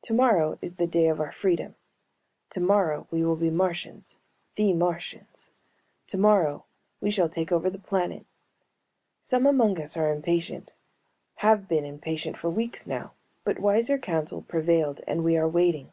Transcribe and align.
Tomorrow 0.00 0.58
is 0.62 0.76
the 0.76 0.86
day 0.86 1.06
of 1.08 1.20
our 1.20 1.32
freedom. 1.32 1.74
Tomorrow 2.48 3.06
we 3.10 3.22
will 3.22 3.36
be 3.36 3.50
Martians, 3.50 4.16
the 4.54 4.72
Martians. 4.72 5.50
Tomorrow 6.06 6.64
we 7.02 7.10
shall 7.10 7.28
take 7.28 7.52
over 7.52 7.68
the 7.68 7.78
planet. 7.78 8.24
Some 9.20 9.44
among 9.44 9.78
us 9.78 9.98
are 9.98 10.14
impatient, 10.14 10.72
have 11.44 11.68
been 11.68 11.84
impatient 11.84 12.38
for 12.38 12.48
weeks 12.48 12.86
now, 12.86 13.12
but 13.44 13.58
wiser 13.58 13.98
counsel 13.98 14.40
prevailed 14.40 15.02
and 15.06 15.22
we 15.22 15.36
are 15.36 15.46
waiting. 15.46 15.92